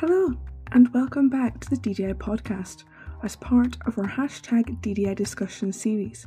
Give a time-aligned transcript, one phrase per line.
[0.00, 0.32] Hello,
[0.70, 2.84] and welcome back to the DDI podcast
[3.24, 6.24] as part of our hashtag DDI discussion series.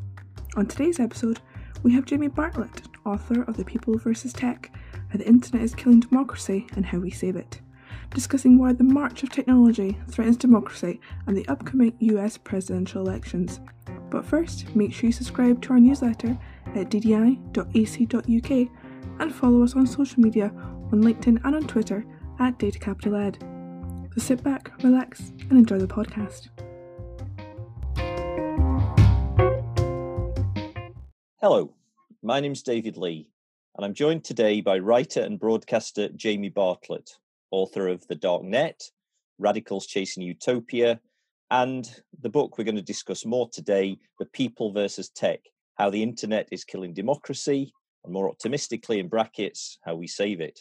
[0.57, 1.39] On today's episode,
[1.81, 4.33] we have Jamie Bartlett, author of The People vs.
[4.33, 4.75] Tech
[5.09, 7.61] How the Internet is Killing Democracy and How We Save It,
[8.13, 13.61] discussing why the march of technology threatens democracy and the upcoming US presidential elections.
[14.09, 16.37] But first, make sure you subscribe to our newsletter
[16.75, 18.69] at ddi.ac.uk
[19.21, 20.51] and follow us on social media
[20.91, 22.03] on LinkedIn and on Twitter
[22.37, 23.41] at Data Capital Ed.
[24.13, 26.49] So sit back, relax, and enjoy the podcast.
[31.39, 31.73] Hello,
[32.21, 33.29] my name's David Lee,
[33.77, 37.09] and I'm joined today by writer and broadcaster Jamie Bartlett,
[37.51, 38.81] author of The Dark Net,
[39.39, 40.99] Radicals Chasing Utopia,
[41.49, 41.89] and
[42.21, 45.39] the book we're going to discuss more today The People versus Tech
[45.75, 47.71] How the Internet is Killing Democracy,
[48.03, 50.59] and more optimistically, in brackets, How We Save It.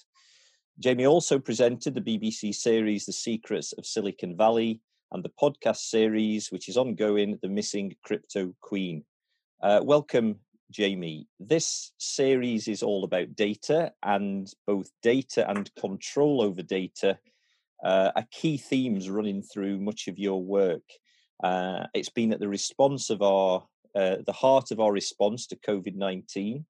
[0.79, 4.81] Jamie also presented the BBC series The Secrets of Silicon Valley
[5.13, 9.05] and the podcast series, which is ongoing, The Missing Crypto Queen.
[9.63, 10.37] Uh, welcome,
[10.71, 11.27] Jamie.
[11.39, 17.19] This series is all about data and both data and control over data
[17.85, 20.85] uh, are key themes running through much of your work.
[21.43, 25.57] Uh, it's been at the response of our, uh, the heart of our response to
[25.57, 26.65] COVID 19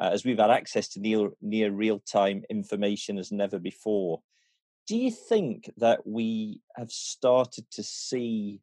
[0.00, 4.20] uh, as we've had access to near, near real time information as never before.
[4.86, 8.60] Do you think that we have started to see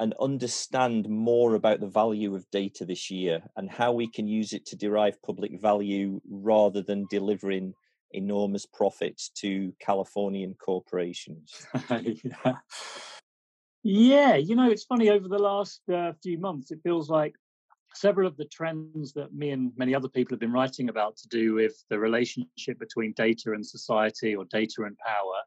[0.00, 4.52] and understand more about the value of data this year and how we can use
[4.52, 7.74] it to derive public value rather than delivering
[8.10, 11.66] enormous profits to Californian corporations?
[11.90, 12.54] yeah.
[13.82, 17.34] yeah, you know, it's funny over the last uh, few months, it feels like
[17.94, 21.28] several of the trends that me and many other people have been writing about to
[21.28, 25.40] do with the relationship between data and society or data and power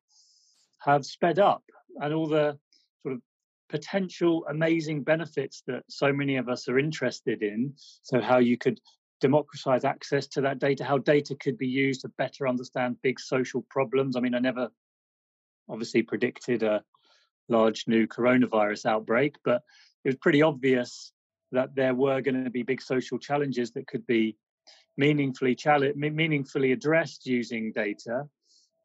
[0.79, 1.63] have sped up
[2.01, 2.57] and all the
[3.03, 3.21] sort of
[3.69, 7.73] potential amazing benefits that so many of us are interested in.
[8.03, 8.79] So how you could
[9.19, 13.65] democratize access to that data how data could be used to better understand big social
[13.69, 14.15] problems.
[14.15, 14.69] I mean i never
[15.67, 16.83] obviously predicted a
[17.49, 19.63] large new coronavirus outbreak but
[20.05, 21.11] it was pretty obvious
[21.51, 24.35] that there were going to be big social challenges that could be
[24.97, 25.57] meaningfully
[25.95, 28.23] meaningfully addressed using data.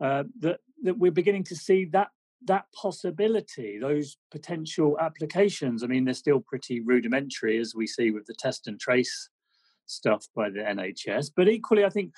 [0.01, 2.09] Uh, that that we're beginning to see that
[2.47, 5.83] that possibility, those potential applications.
[5.83, 9.29] I mean, they're still pretty rudimentary, as we see with the test and trace
[9.87, 11.31] stuff by the NHS.
[11.37, 12.13] But equally, I think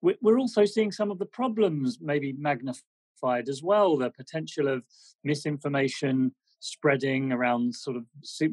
[0.00, 3.96] we're also seeing some of the problems maybe magnified as well.
[3.96, 4.84] The potential of
[5.24, 8.04] misinformation spreading around sort of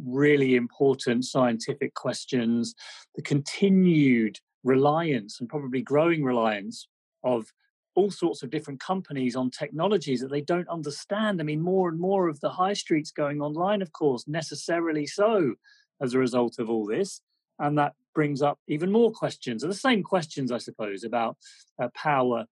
[0.05, 2.75] really important scientific questions,
[3.15, 6.87] the continued reliance and probably growing reliance
[7.23, 7.51] of
[7.95, 11.39] all sorts of different companies on technologies that they don't understand.
[11.39, 15.53] I mean, more and more of the high streets going online, of course, necessarily so
[16.01, 17.21] as a result of all this.
[17.57, 21.37] And that brings up even more questions, are the same questions, I suppose, about
[21.81, 22.45] uh, power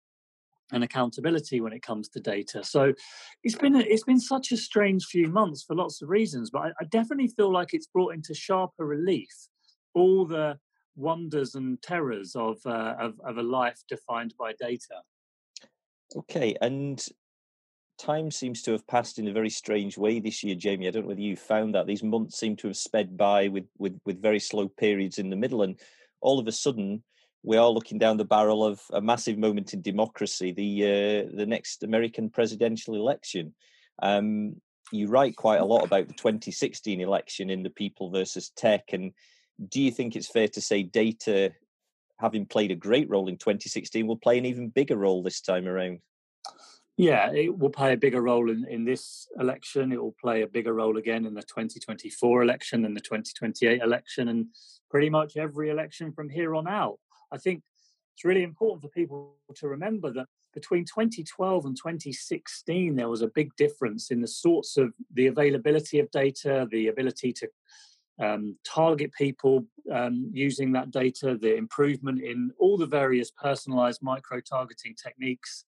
[0.72, 2.64] and accountability when it comes to data.
[2.64, 2.94] So
[3.44, 6.60] it's been a, it's been such a strange few months for lots of reasons, but
[6.60, 9.30] I, I definitely feel like it's brought into sharper relief
[9.94, 10.58] all the
[10.96, 15.02] wonders and terrors of, uh, of of a life defined by data.
[16.16, 17.06] Okay, and
[17.98, 20.88] time seems to have passed in a very strange way this year, Jamie.
[20.88, 23.66] I don't know whether you found that these months seem to have sped by with
[23.78, 25.80] with with very slow periods in the middle, and
[26.22, 27.04] all of a sudden
[27.44, 31.46] we are looking down the barrel of a massive moment in democracy, the uh, the
[31.46, 33.54] next American presidential election.
[34.02, 34.56] Um,
[34.92, 39.12] you write quite a lot about the 2016 election in the People versus Tech, and
[39.70, 41.52] do you think it's fair to say data,
[42.20, 45.68] having played a great role in 2016, will play an even bigger role this time
[45.68, 46.00] around?
[46.96, 49.92] Yeah, it will play a bigger role in, in this election.
[49.92, 54.30] It will play a bigger role again in the 2024 election and the 2028 election,
[54.30, 54.48] and
[54.90, 57.00] pretty much every election from here on out.
[57.34, 57.64] I think
[58.16, 63.28] it's really important for people to remember that between 2012 and 2016, there was a
[63.28, 67.48] big difference in the sorts of the availability of data, the ability to
[68.22, 74.40] um, target people um, using that data, the improvement in all the various personalized micro
[74.40, 75.66] targeting techniques.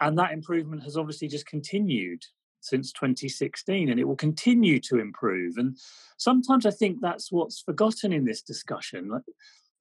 [0.00, 2.22] And that improvement has obviously just continued
[2.60, 5.56] since 2016 and it will continue to improve.
[5.56, 5.78] And
[6.18, 9.22] sometimes I think that's what's forgotten in this discussion.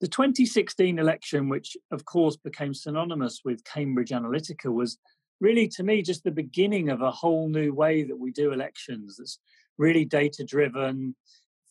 [0.01, 4.97] The 2016 election, which of course became synonymous with Cambridge Analytica, was
[5.39, 9.17] really to me just the beginning of a whole new way that we do elections
[9.17, 9.39] that's
[9.77, 11.15] really data driven,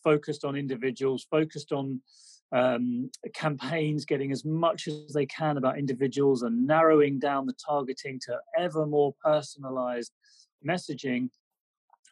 [0.02, 2.00] focused on individuals, focused on
[2.52, 8.20] um, campaigns getting as much as they can about individuals and narrowing down the targeting
[8.26, 10.12] to ever more personalized
[10.66, 11.30] messaging,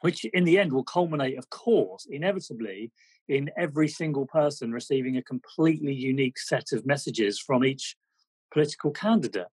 [0.00, 2.91] which in the end will culminate, of course, inevitably,
[3.28, 7.96] in every single person receiving a completely unique set of messages from each
[8.52, 9.48] political candidate.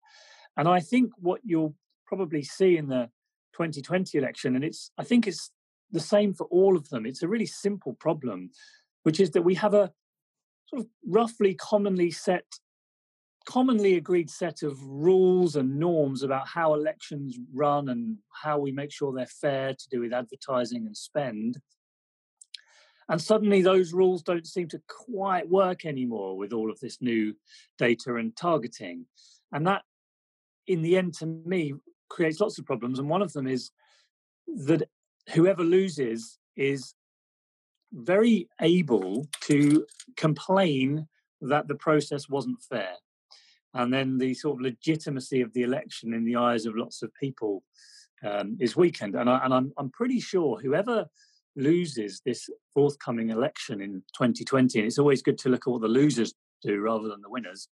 [0.56, 1.76] And I think what you'll
[2.06, 3.10] probably see in the
[3.54, 5.52] 2020 election, and it's I think it's
[5.92, 7.06] the same for all of them.
[7.06, 8.52] It's a really simple problem,
[9.04, 9.92] which is that we have a
[10.68, 12.46] sort of roughly commonly set
[13.48, 18.92] commonly agreed set of rules and norms about how elections run and how we make
[18.92, 21.58] sure they're fair to do with advertising and spend.
[23.10, 27.36] And suddenly those rules don't seem to quite work anymore with all of this new
[27.78, 29.06] data and targeting.
[29.52, 29.84] And that,
[30.68, 31.74] in the end, to me,
[32.10, 33.00] creates lots of problems.
[33.00, 33.72] And one of them is
[34.48, 34.90] that
[35.34, 36.94] whoever loses is
[37.94, 39.86] very able to
[40.18, 41.08] complain
[41.42, 42.94] that the process wasn't fair.
[43.74, 47.14] And then the sort of legitimacy of the election in the eyes of lots of
[47.14, 47.64] people
[48.26, 49.16] um, is weakened.
[49.16, 51.06] And, I, I'm, I'm pretty sure whoever
[51.58, 55.88] loses this forthcoming election in 2020, and it's always good to look at what the
[55.88, 57.68] losers do rather than the winners,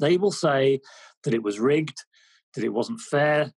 [0.00, 0.80] they will say
[1.24, 2.04] that it was rigged,
[2.54, 3.52] that it wasn't fair,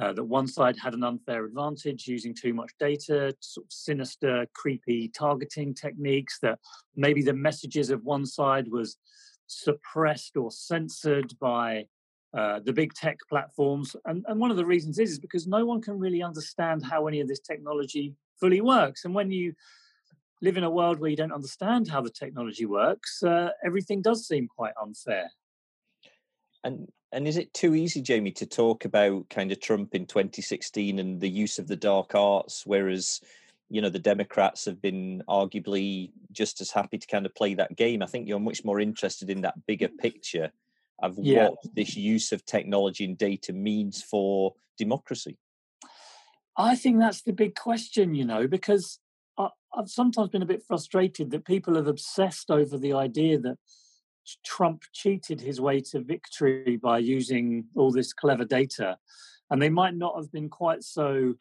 [0.00, 4.46] uh, that one side had an unfair advantage using too much data, sort of sinister,
[4.54, 6.58] creepy targeting techniques, that
[6.96, 8.96] maybe the messages of one side was
[9.46, 11.84] suppressed or censored by
[12.36, 13.94] uh, the big tech platforms.
[14.06, 17.06] And, and one of the reasons is, is because no one can really understand how
[17.06, 19.04] any of this technology fully works.
[19.04, 19.54] And when you
[20.40, 24.26] live in a world where you don't understand how the technology works, uh, everything does
[24.26, 25.30] seem quite unfair.
[26.64, 30.98] And and is it too easy, Jamie, to talk about kind of Trump in 2016
[30.98, 33.20] and the use of the dark arts, whereas
[33.70, 37.76] you know the Democrats have been arguably just as happy to kind of play that
[37.76, 38.02] game?
[38.02, 40.50] I think you're much more interested in that bigger picture
[41.00, 41.48] of yeah.
[41.48, 45.38] what this use of technology and data means for democracy.
[46.56, 48.98] I think that's the big question, you know, because
[49.38, 53.56] I, I've sometimes been a bit frustrated that people have obsessed over the idea that
[54.44, 58.98] Trump cheated his way to victory by using all this clever data.
[59.50, 61.34] And they might not have been quite so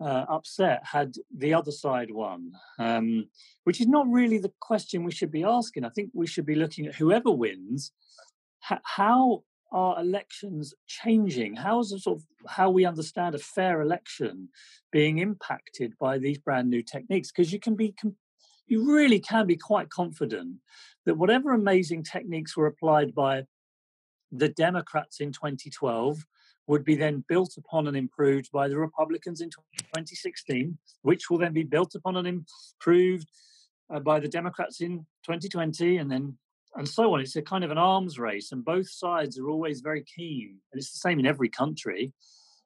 [0.00, 3.28] uh, upset had the other side won, um,
[3.64, 5.84] which is not really the question we should be asking.
[5.84, 7.92] I think we should be looking at whoever wins,
[8.60, 11.56] how are elections changing?
[11.56, 14.48] How is sort of how we understand a fair election
[14.90, 17.30] being impacted by these brand new techniques?
[17.30, 17.94] Because you can be,
[18.66, 20.56] you really can be quite confident
[21.04, 23.44] that whatever amazing techniques were applied by
[24.32, 26.24] the Democrats in 2012
[26.66, 31.54] would be then built upon and improved by the Republicans in 2016, which will then
[31.54, 33.26] be built upon and improved
[33.92, 36.36] uh, by the Democrats in 2020, and then
[36.78, 37.20] and so on.
[37.20, 40.78] It's a kind of an arms race, and both sides are always very keen, and
[40.78, 42.12] it's the same in every country,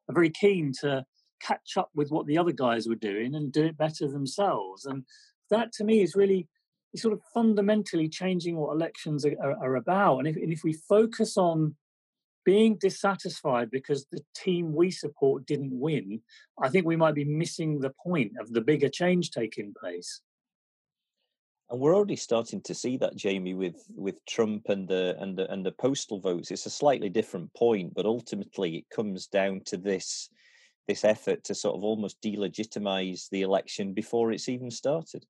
[0.08, 1.04] are very keen to
[1.40, 4.84] catch up with what the other guys were doing and do it better themselves.
[4.84, 5.04] And
[5.50, 6.46] that to me is really
[6.94, 10.18] sort of fundamentally changing what elections are, are, are about.
[10.18, 11.74] And if, and if we focus on
[12.44, 16.20] being dissatisfied because the team we support didn't win,
[16.62, 20.20] I think we might be missing the point of the bigger change taking place.
[21.72, 25.50] And we're already starting to see that, Jamie, with with Trump and the and the
[25.50, 26.50] and the postal votes.
[26.50, 30.28] It's a slightly different point, but ultimately it comes down to this
[30.86, 35.24] this effort to sort of almost delegitimize the election before it's even started.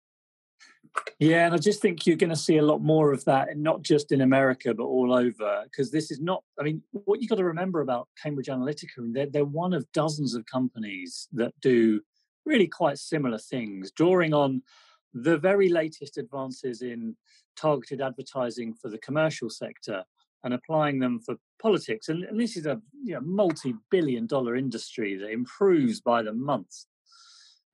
[1.20, 3.62] Yeah, and I just think you're going to see a lot more of that, and
[3.62, 5.62] not just in America, but all over.
[5.64, 9.26] Because this is not, I mean, what you've got to remember about Cambridge Analytica, they're,
[9.26, 12.00] they're one of dozens of companies that do
[12.44, 14.62] really quite similar things, drawing on
[15.14, 17.16] the very latest advances in
[17.56, 20.04] targeted advertising for the commercial sector
[20.44, 22.08] and applying them for politics.
[22.08, 26.32] And, and this is a you know, multi billion dollar industry that improves by the
[26.32, 26.84] month.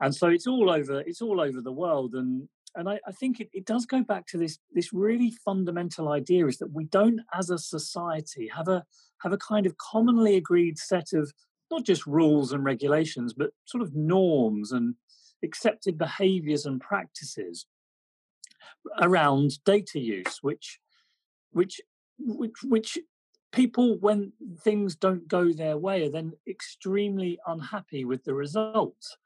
[0.01, 1.01] And so it's all over.
[1.01, 4.27] It's all over the world, and and I, I think it, it does go back
[4.29, 8.85] to this this really fundamental idea is that we don't as a society have a
[9.23, 11.33] have a kind of commonly agreed set of
[11.71, 14.95] not just rules and regulations but sort of norms and
[15.43, 17.67] accepted behaviors and practices
[19.01, 20.79] around data use which
[21.53, 21.81] which
[22.19, 22.99] which, which
[23.53, 29.17] people when things don't go their way are then extremely unhappy with the results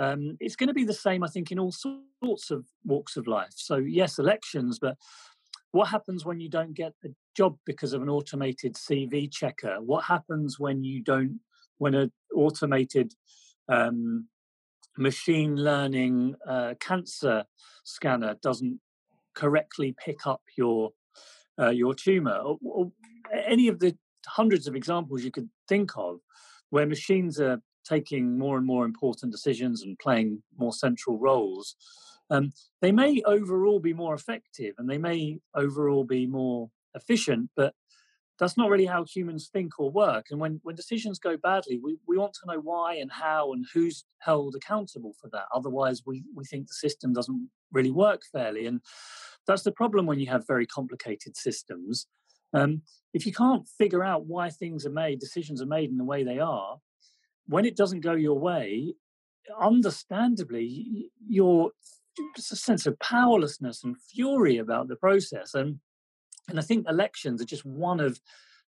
[0.00, 3.26] um, it's going to be the same, I think, in all sorts of walks of
[3.26, 3.52] life.
[3.54, 4.96] So, yes, elections, but
[5.72, 9.76] what happens when you don't get a job because of an automated CV checker?
[9.80, 11.40] What happens when you don't,
[11.76, 13.12] when an automated
[13.68, 14.26] um,
[14.98, 17.44] machine learning uh, cancer
[17.84, 18.80] scanner doesn't
[19.34, 20.90] correctly pick up your
[21.58, 22.36] uh, your tumor?
[22.36, 22.92] Or, or
[23.46, 26.20] any of the hundreds of examples you could think of
[26.70, 31.74] where machines are taking more and more important decisions and playing more central roles,
[32.30, 37.74] um, they may overall be more effective and they may overall be more efficient, but
[38.40, 40.26] that's not really how humans think or work.
[40.30, 43.66] And when, when decisions go badly, we, we want to know why and how and
[43.72, 45.44] who's held accountable for that.
[45.54, 48.66] Otherwise, we, we think the system doesn't really work fairly.
[48.66, 48.80] And
[49.46, 52.06] that's the problem when you have very complicated systems.
[52.54, 52.82] Um,
[53.12, 56.24] if you can't figure out why things are made, decisions are made in the way
[56.24, 56.78] they are,
[57.46, 58.94] when it doesn't go your way,
[59.60, 61.72] understandably, your
[62.36, 65.54] sense of powerlessness and fury about the process.
[65.54, 65.80] And
[66.50, 68.20] and I think elections are just one of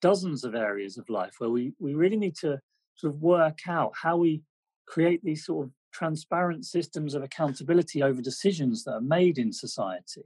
[0.00, 2.58] dozens of areas of life where we, we really need to
[2.96, 4.42] sort of work out how we
[4.86, 10.24] create these sort of transparent systems of accountability over decisions that are made in society.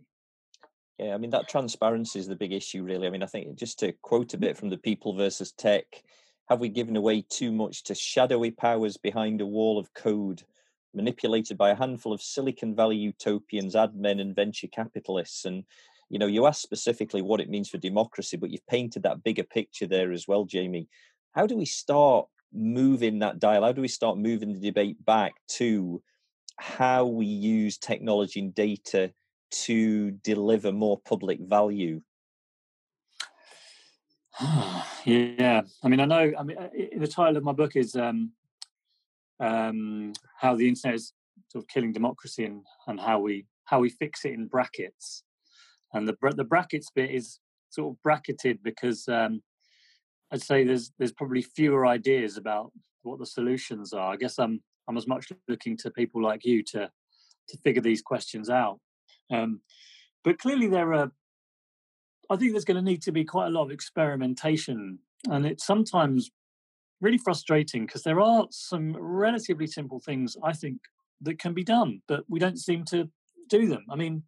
[0.99, 3.07] Yeah, I mean, that transparency is the big issue, really.
[3.07, 4.41] I mean, I think just to quote a mm.
[4.41, 6.03] bit from the people versus tech,
[6.49, 10.43] have we given away too much to shadowy powers behind a wall of code
[10.95, 15.45] manipulated by a handful of Silicon Valley utopians, admin, and venture capitalists?
[15.45, 15.65] And
[16.11, 19.45] you know, you asked specifically what it means for democracy, but you've painted that bigger
[19.45, 20.89] picture there as well, Jamie.
[21.33, 23.63] How do we start moving that dial?
[23.63, 26.03] How do we start moving the debate back to
[26.57, 29.13] how we use technology and data
[29.51, 32.01] to deliver more public value?
[35.05, 36.33] yeah, I mean, I know.
[36.39, 38.33] I mean, uh, the title of my book is um,
[39.41, 41.13] um, "How the Internet is
[41.49, 45.25] sort of killing democracy and, and how we how we fix it in brackets."
[45.95, 47.39] And the the brackets bit is
[47.71, 49.43] sort of bracketed because um,
[50.33, 54.13] I'd say there's there's probably fewer ideas about what the solutions are.
[54.13, 56.91] I guess I'm I'm as much looking to people like you to
[57.49, 58.79] to figure these questions out.
[59.33, 59.61] Um,
[60.25, 61.13] but clearly there are.
[62.31, 65.65] I think there's going to need to be quite a lot of experimentation, and it's
[65.65, 66.31] sometimes
[67.01, 70.79] really frustrating because there are some relatively simple things I think
[71.23, 73.09] that can be done, but we don't seem to
[73.49, 73.87] do them.
[73.91, 74.25] I mean,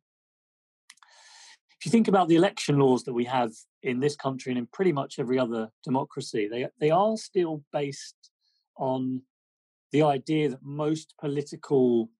[1.81, 4.67] if you think about the election laws that we have in this country and in
[4.67, 8.31] pretty much every other democracy, they they are still based
[8.77, 9.23] on
[9.91, 12.11] the idea that most political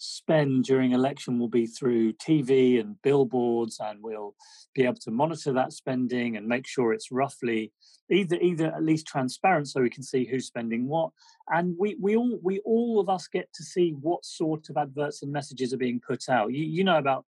[0.00, 4.36] spend during election will be through TV and billboards, and we'll
[4.72, 7.72] be able to monitor that spending and make sure it's roughly
[8.12, 11.10] either either at least transparent so we can see who's spending what.
[11.48, 15.24] And we we all we all of us get to see what sort of adverts
[15.24, 16.52] and messages are being put out.
[16.52, 17.24] You you know about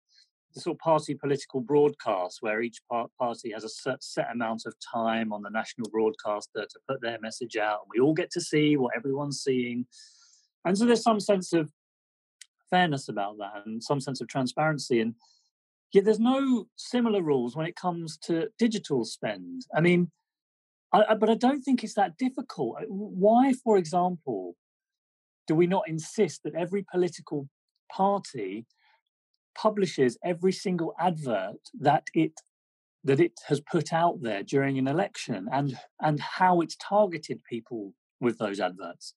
[0.53, 2.79] the sort of party political broadcast where each
[3.19, 7.55] party has a set, amount of time on the national broadcaster to put their message
[7.55, 9.85] out and we all get to see what everyone's seeing.
[10.65, 11.71] And so there's some sense of
[12.69, 15.15] fairness about that and some sense of transparency and
[15.91, 19.65] yet there's no similar rules when it comes to digital spend.
[19.75, 20.11] I mean
[20.91, 22.77] I, I, but i don't think it's that difficult.
[22.87, 24.55] Why for example
[25.47, 27.47] do we not insist that every political
[27.91, 28.65] party
[29.61, 32.33] publishes every single advert that it
[33.03, 37.93] that it has put out there during an election and and how it's targeted people
[38.21, 39.13] with those adverts.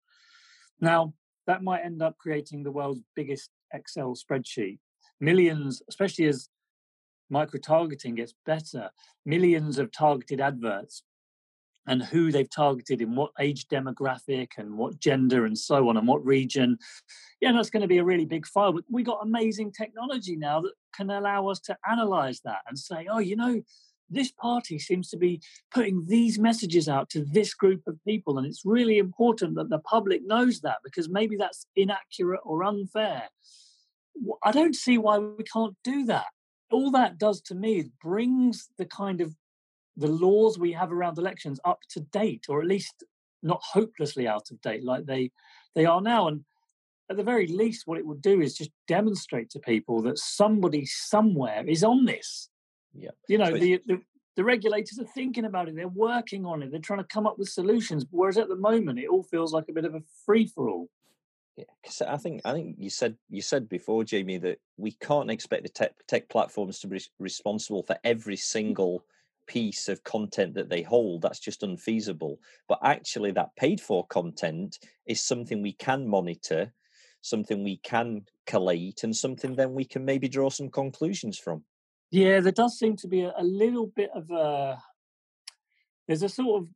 [0.80, 1.14] Now
[1.46, 4.78] that might end up creating the world's biggest excel spreadsheet.
[5.20, 6.48] Millions especially as
[7.30, 8.90] micro targeting gets better
[9.24, 11.02] millions of targeted adverts
[11.86, 16.06] and who they've targeted in what age demographic and what gender and so on and
[16.06, 16.78] what region.
[17.40, 18.72] Yeah, that's going to be a really big file.
[18.72, 23.06] But we got amazing technology now that can allow us to analyze that and say,
[23.10, 23.62] oh, you know,
[24.12, 25.40] this party seems to be
[25.72, 28.38] putting these messages out to this group of people.
[28.38, 33.24] And it's really important that the public knows that because maybe that's inaccurate or unfair.
[34.44, 36.26] I don't see why we can't do that.
[36.70, 39.34] All that does to me brings the kind of
[39.96, 43.04] the laws we have around elections up to date, or at least
[43.42, 45.30] not hopelessly out of date like they
[45.74, 46.28] they are now.
[46.28, 46.44] And
[47.10, 50.86] at the very least, what it would do is just demonstrate to people that somebody
[50.86, 52.48] somewhere is on this.
[52.94, 54.00] Yeah, you know, so the, the
[54.36, 55.76] the regulators are thinking about it.
[55.76, 56.70] They're working on it.
[56.70, 58.06] They're trying to come up with solutions.
[58.10, 60.88] Whereas at the moment, it all feels like a bit of a free for all.
[61.56, 65.30] Yeah, because I think I think you said you said before, Jamie, that we can't
[65.30, 68.42] expect the tech tech platforms to be responsible for every mm.
[68.42, 69.04] single
[69.46, 72.38] piece of content that they hold that's just unfeasible.
[72.68, 76.72] But actually that paid for content is something we can monitor
[77.22, 81.64] something we can collate and something then we can maybe draw some conclusions from.
[82.10, 84.78] Yeah there does seem to be a, a little bit of a
[86.06, 86.68] there's a sort of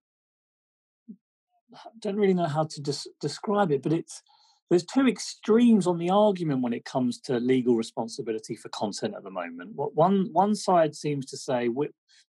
[1.75, 4.23] I don't really know how to des- describe it but it's
[4.69, 9.23] there's two extremes on the argument when it comes to legal responsibility for content at
[9.23, 9.73] the moment.
[9.75, 11.69] What one one side seems to say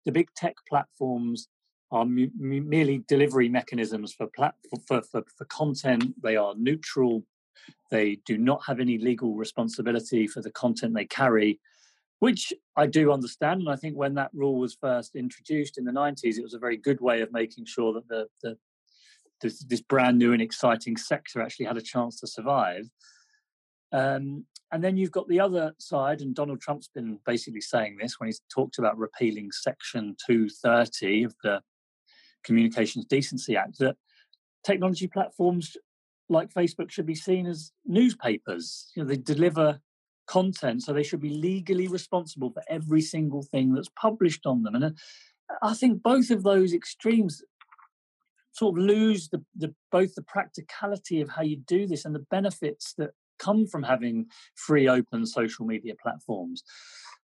[0.05, 1.47] the big tech platforms
[1.91, 4.55] are merely delivery mechanisms for, plat-
[4.87, 6.15] for, for, for content.
[6.23, 7.23] They are neutral.
[7.91, 11.59] They do not have any legal responsibility for the content they carry,
[12.17, 13.61] which I do understand.
[13.61, 16.59] And I think when that rule was first introduced in the 90s, it was a
[16.59, 18.57] very good way of making sure that the, the
[19.43, 22.89] this, this brand new and exciting sector actually had a chance to survive.
[23.91, 28.19] Um, and then you've got the other side, and Donald Trump's been basically saying this
[28.19, 31.62] when he's talked about repealing Section 230 of the
[32.43, 33.97] Communications Decency Act, that
[34.65, 35.77] technology platforms
[36.27, 38.91] like Facebook should be seen as newspapers.
[38.95, 39.79] You know, they deliver
[40.25, 44.73] content, so they should be legally responsible for every single thing that's published on them.
[44.73, 44.97] And
[45.62, 47.43] I think both of those extremes
[48.53, 52.25] sort of lose the, the both the practicality of how you do this and the
[52.31, 56.63] benefits that come from having free open social media platforms.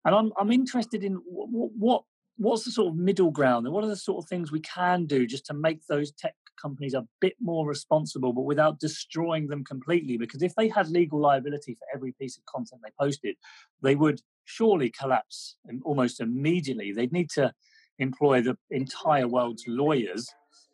[0.05, 2.03] And i'm i'm interested in what, what
[2.39, 5.07] what's the sort of middle ground and what are the sort of things we can
[5.07, 9.65] do just to make those tech companies a bit more responsible but without destroying them
[9.65, 10.17] completely?
[10.17, 13.37] Because if they had legal liability for every piece of content they posted
[13.83, 16.91] they would surely collapse almost immediately.
[16.93, 17.53] They'd need to
[17.99, 20.27] employ the entire world's lawyers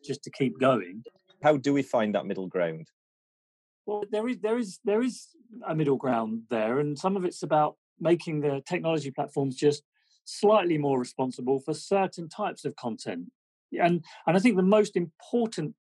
[0.04, 1.02] just to keep going.
[1.42, 2.88] How do we find that middle ground?
[3.86, 5.28] Well, there is there is there is
[5.66, 9.82] a middle ground there, and some of it's about making the technology platforms just
[10.24, 13.30] slightly more responsible for certain types of content.
[13.78, 15.74] And and I think the most important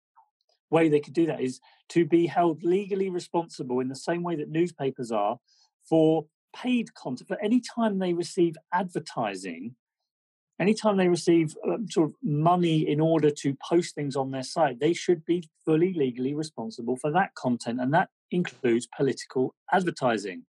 [0.70, 1.60] way they could do that is
[1.90, 5.38] to be held legally responsible in the same way that newspapers are
[5.88, 9.74] for paid content for any time they receive advertising
[10.62, 14.78] anytime they receive um, sort of money in order to post things on their site,
[14.78, 17.80] they should be fully legally responsible for that content.
[17.80, 20.44] And that includes political advertising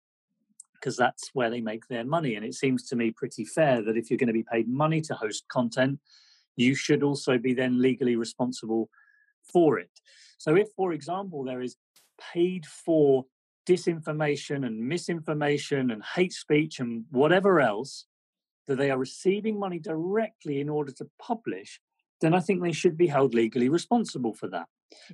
[0.73, 2.35] because that's where they make their money.
[2.35, 5.01] And it seems to me pretty fair that if you're going to be paid money
[5.01, 5.99] to host content,
[6.55, 8.89] you should also be then legally responsible
[9.51, 9.91] for it.
[10.37, 11.75] So, if, for example, there is
[12.33, 13.25] paid for
[13.67, 18.05] disinformation and misinformation and hate speech and whatever else,
[18.69, 21.81] that they are receiving money directly in order to publish,
[22.21, 24.67] then I think they should be held legally responsible for that.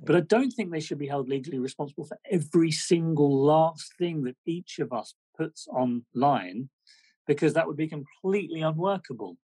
[0.04, 4.24] But I don't think they should be held legally responsible for every single last thing
[4.24, 6.68] that each of us puts online,
[7.26, 9.38] because that would be completely unworkable.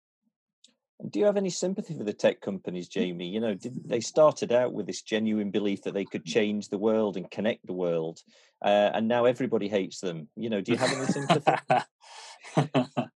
[1.08, 3.28] Do you have any sympathy for the tech companies, Jamie?
[3.28, 6.78] You know, did, they started out with this genuine belief that they could change the
[6.78, 8.20] world and connect the world,
[8.62, 10.28] uh, and now everybody hates them.
[10.36, 11.52] You know, do you have any sympathy?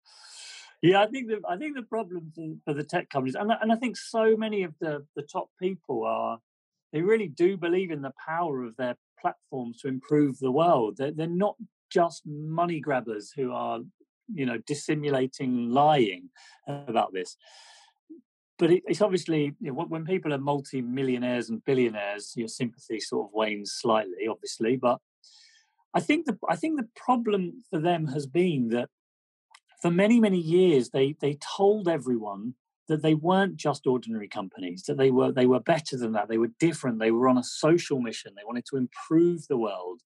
[0.84, 3.72] Yeah, I think the I think the problem for, for the tech companies, and and
[3.72, 6.38] I think so many of the the top people are,
[6.92, 10.98] they really do believe in the power of their platforms to improve the world.
[10.98, 11.56] They're, they're not
[11.90, 13.80] just money grabbers who are,
[14.34, 16.28] you know, dissimulating, lying
[16.68, 17.38] about this.
[18.58, 23.30] But it, it's obviously you know, when people are multi-millionaires and billionaires, your sympathy sort
[23.30, 24.76] of wanes slightly, obviously.
[24.76, 24.98] But
[25.94, 28.90] I think the I think the problem for them has been that
[29.84, 32.54] for many, many years, they, they told everyone
[32.88, 36.26] that they weren't just ordinary companies, that they were, they were better than that.
[36.26, 36.98] They were different.
[36.98, 38.32] They were on a social mission.
[38.34, 40.00] They wanted to improve the world.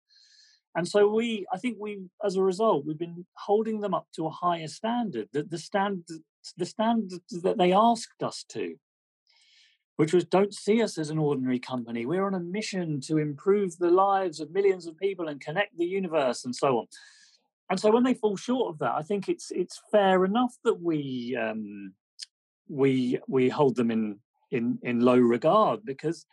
[0.74, 4.26] And so we, I think we, as a result, we've been holding them up to
[4.26, 6.22] a higher standard, that the standard,
[6.56, 8.74] the standards that they asked us to,
[9.94, 12.04] which was don't see us as an ordinary company.
[12.04, 15.86] We're on a mission to improve the lives of millions of people and connect the
[15.86, 16.86] universe and so on
[17.70, 20.80] and so when they fall short of that, I think it's it's fair enough that
[20.80, 21.92] we um,
[22.68, 24.18] we we hold them in
[24.50, 26.24] in in low regard because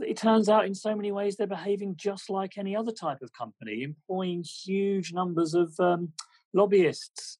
[0.00, 3.32] it turns out in so many ways they're behaving just like any other type of
[3.32, 6.12] company, employing huge numbers of um,
[6.52, 7.38] lobbyists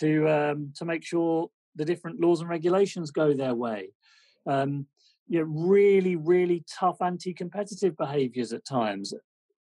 [0.00, 3.90] to um, to make sure the different laws and regulations go their way.
[4.46, 4.86] Um,
[5.28, 9.14] you know, really, really tough anti-competitive behaviours at times.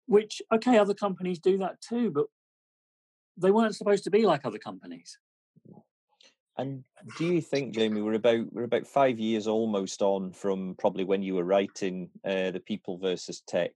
[0.07, 2.27] Which okay, other companies do that too, but
[3.37, 5.18] they weren't supposed to be like other companies.
[6.59, 6.85] And
[7.18, 11.22] do you think, Jamie, we're about we're about five years almost on from probably when
[11.22, 13.72] you were writing uh, the People versus Tech?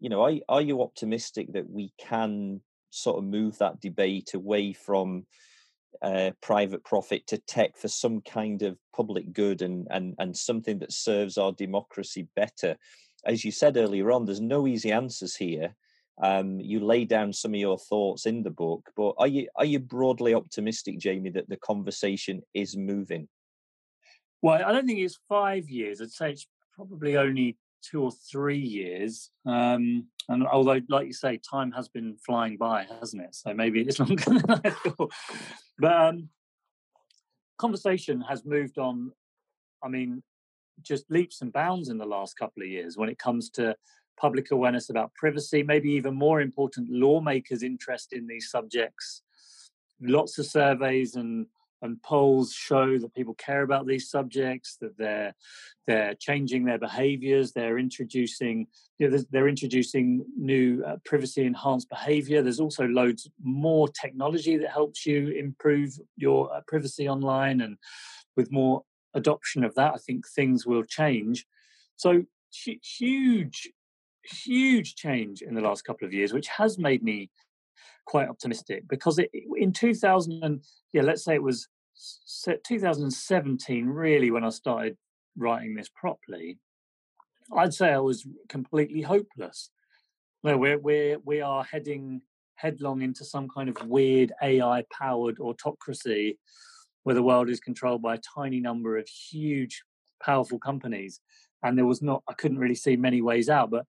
[0.00, 4.72] You know, are are you optimistic that we can sort of move that debate away
[4.72, 5.26] from
[6.00, 10.78] uh, private profit to tech for some kind of public good and and and something
[10.78, 12.76] that serves our democracy better?
[13.26, 15.74] As you said earlier on, there's no easy answers here.
[16.22, 19.66] Um, you lay down some of your thoughts in the book, but are you are
[19.66, 23.28] you broadly optimistic, Jamie, that the conversation is moving?
[24.40, 26.00] Well, I don't think it's five years.
[26.00, 29.30] I'd say it's probably only two or three years.
[29.44, 33.34] Um, and although, like you say, time has been flying by, hasn't it?
[33.34, 35.12] So maybe it's longer than I thought.
[35.78, 36.28] But um,
[37.58, 39.12] conversation has moved on.
[39.82, 40.22] I mean,
[40.82, 43.76] just leaps and bounds in the last couple of years when it comes to
[44.16, 49.22] public awareness about privacy, maybe even more important, lawmakers' interest in these subjects.
[50.00, 51.46] Lots of surveys and
[51.82, 55.34] and polls show that people care about these subjects, that they're
[55.86, 58.66] they're changing their behaviours, they're introducing
[58.98, 62.42] you know, they're introducing new uh, privacy enhanced behaviour.
[62.42, 67.76] There's also loads more technology that helps you improve your uh, privacy online, and
[68.36, 68.82] with more
[69.14, 71.46] adoption of that, I think things will change.
[71.96, 72.24] So
[72.98, 73.70] huge
[74.28, 77.30] huge change in the last couple of years, which has made me
[78.06, 80.62] quite optimistic because it, in 2000 and
[80.92, 81.68] yeah, let's say it was
[82.64, 84.96] 2017 really when I started
[85.36, 86.58] writing this properly.
[87.56, 89.70] I'd say I was completely hopeless.
[90.42, 92.22] No, we're we're we are heading
[92.56, 96.38] headlong into some kind of weird AI powered autocracy
[97.02, 99.82] where the world is controlled by a tiny number of huge
[100.20, 101.20] powerful companies
[101.62, 103.84] and there was not i couldn't really see many ways out but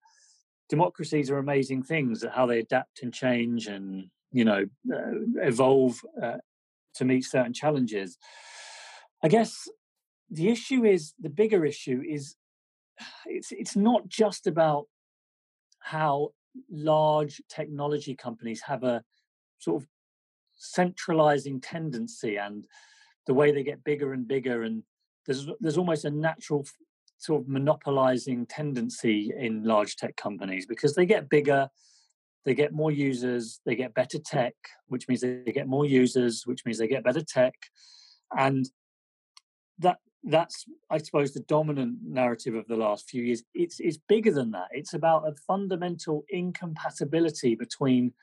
[0.69, 6.01] democracies are amazing things at how they adapt and change and you know uh, evolve
[6.21, 6.37] uh,
[6.95, 8.17] to meet certain challenges.
[9.23, 9.67] I guess
[10.29, 12.35] the issue is the bigger issue is
[13.25, 14.85] it's it's not just about
[15.79, 16.29] how
[16.69, 19.03] large technology companies have a
[19.59, 19.87] sort of
[20.55, 22.65] centralizing tendency and
[23.27, 24.83] the way they get bigger and bigger and
[25.25, 26.65] there's there's almost a natural
[27.17, 31.67] sort of monopolizing tendency in large tech companies because they get bigger,
[32.45, 34.53] they get more users, they get better tech,
[34.87, 37.53] which means they get more users, which means they get better tech,
[38.37, 38.69] and
[39.79, 43.43] that that's I suppose the dominant narrative of the last few years.
[43.53, 44.67] It's it's bigger than that.
[44.71, 48.13] It's about a fundamental incompatibility between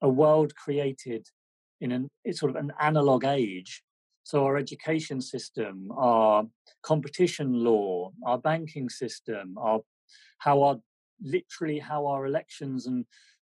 [0.00, 1.26] a world created
[1.80, 3.82] in an it's sort of an analog age
[4.24, 6.44] so our education system, our
[6.82, 9.80] competition law, our banking system, our
[10.38, 10.80] how our
[11.22, 13.04] literally how our elections and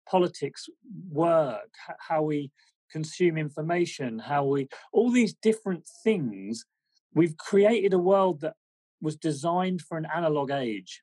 [0.09, 0.67] politics
[1.09, 2.51] work, how we
[2.91, 6.65] consume information, how we all these different things.
[7.13, 8.55] We've created a world that
[9.01, 11.01] was designed for an analog age.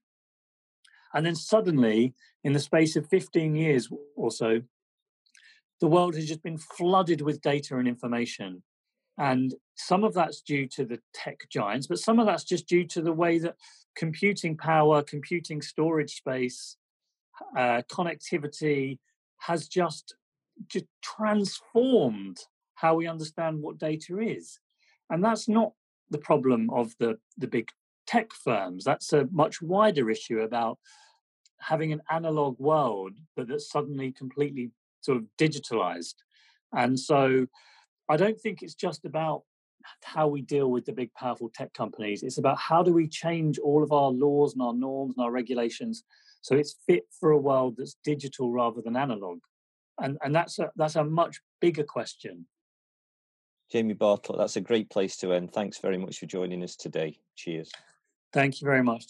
[1.12, 4.60] And then suddenly, in the space of 15 years or so,
[5.80, 8.62] the world has just been flooded with data and information.
[9.18, 12.84] And some of that's due to the tech giants, but some of that's just due
[12.86, 13.56] to the way that
[13.96, 16.76] computing power, computing storage space,
[17.56, 18.98] uh, connectivity
[19.38, 20.14] has just,
[20.68, 22.38] just transformed
[22.74, 24.60] how we understand what data is.
[25.10, 25.72] And that's not
[26.10, 27.68] the problem of the, the big
[28.06, 28.84] tech firms.
[28.84, 30.78] That's a much wider issue about
[31.60, 36.14] having an analog world, but that's suddenly completely sort of digitalized.
[36.72, 37.46] And so
[38.08, 39.42] I don't think it's just about
[40.02, 42.22] how we deal with the big, powerful tech companies.
[42.22, 45.30] It's about how do we change all of our laws and our norms and our
[45.30, 46.04] regulations
[46.40, 49.40] so it's fit for a world that's digital rather than analog.
[50.00, 52.46] And and that's a that's a much bigger question.
[53.70, 55.52] Jamie Bartlett, that's a great place to end.
[55.52, 57.18] Thanks very much for joining us today.
[57.36, 57.70] Cheers.
[58.32, 59.06] Thank you very much.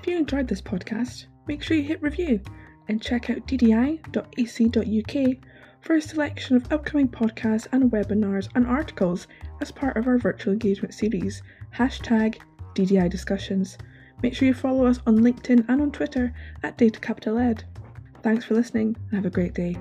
[0.00, 2.40] If you enjoyed this podcast, make sure you hit review
[2.88, 5.36] and check out ddi.ac.uk
[5.82, 9.26] for a selection of upcoming podcasts and webinars and articles
[9.60, 11.42] as part of our virtual engagement series,
[11.76, 12.38] hashtag
[12.74, 13.76] DDI Discussions.
[14.22, 16.32] Make sure you follow us on LinkedIn and on Twitter
[16.62, 17.64] at Data Capital Ed.
[18.22, 19.76] Thanks for listening and have a great day.